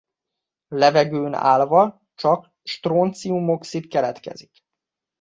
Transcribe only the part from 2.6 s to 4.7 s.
stroncium-oxid keletkezik.